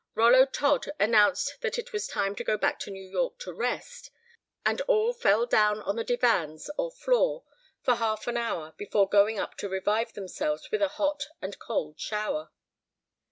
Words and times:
Rollo 0.15 0.47
Todd 0.47 0.89
announced 0.99 1.57
that 1.61 1.77
it 1.77 1.93
was 1.93 2.07
time 2.07 2.33
to 2.35 2.43
go 2.43 2.57
back 2.57 2.79
to 2.79 2.89
New 2.89 3.07
York 3.07 3.37
to 3.37 3.53
rest, 3.53 4.09
and 4.65 4.81
all 4.87 5.13
fell 5.13 5.45
down 5.45 5.79
on 5.83 5.95
the 5.95 6.03
divans 6.03 6.71
or 6.75 6.89
floor 6.89 7.43
for 7.83 7.93
half 7.93 8.25
an 8.25 8.35
hour 8.35 8.73
before 8.77 9.07
going 9.07 9.37
up 9.37 9.53
to 9.57 9.69
revive 9.69 10.13
themselves 10.13 10.71
with 10.71 10.81
a 10.81 10.87
hot 10.97 11.27
and 11.39 11.59
cold 11.59 11.99
shower. 11.99 12.49